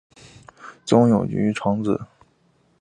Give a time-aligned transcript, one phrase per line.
[0.83, 2.01] 邹永煊长子。